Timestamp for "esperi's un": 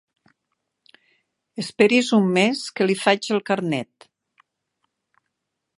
1.63-2.25